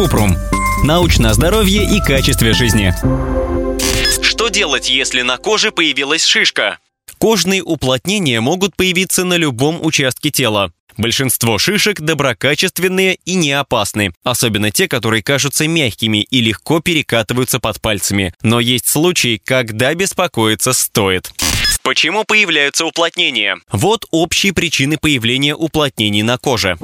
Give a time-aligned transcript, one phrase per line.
[0.00, 0.34] Купрум.
[0.82, 2.94] Научное здоровье и качестве жизни.
[4.22, 6.78] Что делать, если на коже появилась шишка?
[7.18, 10.72] Кожные уплотнения могут появиться на любом участке тела.
[10.96, 17.78] Большинство шишек доброкачественные и не опасны, особенно те, которые кажутся мягкими и легко перекатываются под
[17.82, 18.32] пальцами.
[18.40, 21.30] Но есть случаи, когда беспокоиться стоит.
[21.90, 23.58] Почему появляются уплотнения?
[23.72, 26.78] Вот общие причины появления уплотнений на коже.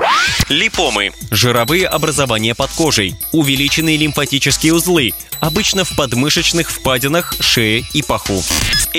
[0.48, 1.12] Липомы.
[1.30, 8.42] Жировые образования под кожей, увеличенные лимфатические узлы, обычно в подмышечных впадинах, шее и паху.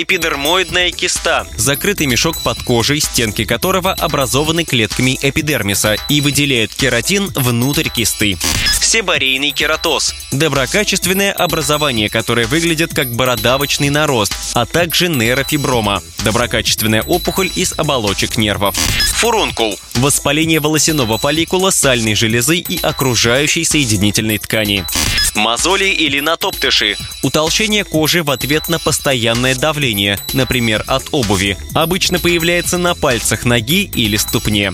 [0.00, 1.44] Эпидермоидная киста.
[1.56, 8.38] Закрытый мешок под кожей, стенки которого образованы клетками эпидермиса и выделяют кератин внутрь кисты.
[8.80, 10.14] Себорейный кератоз.
[10.30, 16.00] Доброкачественное образование, которое выглядит как бородавочный нарост, а также нейрофиброма.
[16.24, 18.76] Доброкачественная опухоль из оболочек нервов.
[18.76, 19.76] Фурункул.
[19.96, 24.86] Воспаление волосяного фолликула, сальной железы и окружающей соединительной ткани.
[25.34, 26.96] Мозоли или натоптыши.
[27.22, 31.56] Утолщение кожи в ответ на постоянное давление, например, от обуви.
[31.74, 34.72] Обычно появляется на пальцах ноги или ступне.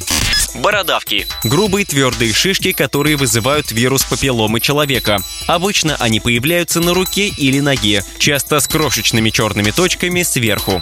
[0.55, 1.27] Бородавки.
[1.43, 5.19] Грубые твердые шишки, которые вызывают вирус папилломы человека.
[5.47, 10.81] Обычно они появляются на руке или ноге, часто с крошечными черными точками сверху.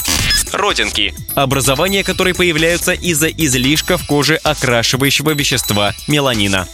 [0.52, 1.14] Родинки.
[1.34, 6.68] Образования, которые появляются из-за излишка в коже окрашивающего вещества– меланина.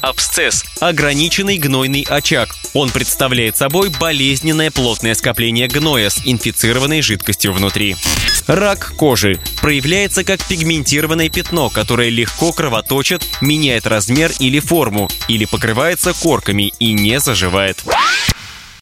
[0.00, 0.64] Абсцесс.
[0.80, 2.48] Ограниченный гнойный очаг.
[2.72, 7.96] Он представляет собой болезненное плотное скопление гноя с инфицированной жидкостью внутри.
[8.46, 16.14] Рак кожи проявляется как пигментированное пятно, которое легко кровоточит, меняет размер или форму, или покрывается
[16.14, 17.82] корками и не заживает.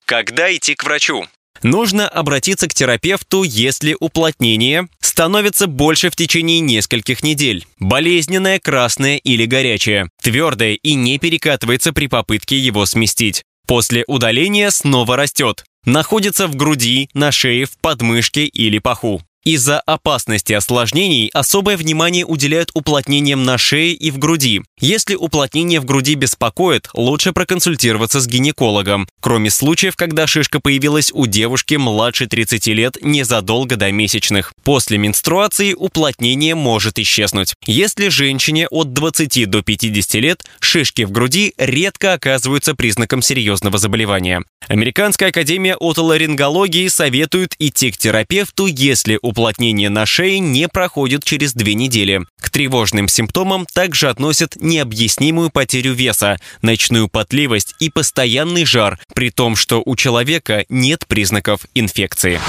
[0.05, 1.27] Когда идти к врачу?
[1.63, 7.67] Нужно обратиться к терапевту, если уплотнение становится больше в течение нескольких недель.
[7.81, 10.11] Болезненное, красное или горячее.
[10.23, 13.43] Твердое и не перекатывается при попытке его сместить.
[13.67, 15.65] После удаления снова растет.
[15.85, 19.23] Находится в груди, на шее, в подмышке или паху.
[19.45, 24.63] Из-за опасности осложнений особое внимание уделяют уплотнениям на шее и в груди.
[24.81, 29.09] Если уплотнение в груди беспокоит, лучше проконсультироваться с гинекологом.
[29.21, 34.53] Кроме случаев, когда шишка появилась у девушки младше 30 лет незадолго до месячных.
[34.65, 37.55] После менструации уплотнение может исчезнуть.
[37.65, 44.43] Если женщине от 20 до 50 лет, шишки в груди редко оказываются признаком серьезного заболевания.
[44.67, 51.75] Американская академия отоларингологии советует идти к терапевту, если уплотнение на шее не проходит через две
[51.75, 52.23] недели.
[52.41, 59.55] К тревожным симптомам также относят необъяснимую потерю веса, ночную потливость и постоянный жар, при том,
[59.55, 62.41] что у человека нет признаков инфекции.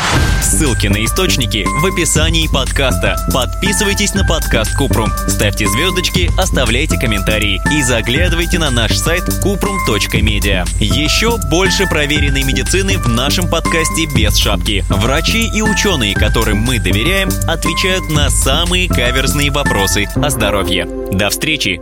[0.41, 3.17] Ссылки на источники в описании подкаста.
[3.34, 10.66] Подписывайтесь на подкаст Купрум, ставьте звездочки, оставляйте комментарии и заглядывайте на наш сайт kuprum.media.
[10.79, 14.85] Еще больше проверенной медицины в нашем подкасте без шапки.
[14.90, 20.85] Врачи и ученые, которым мы доверяем, отвечают на самые каверзные вопросы о здоровье.
[21.12, 21.81] До встречи!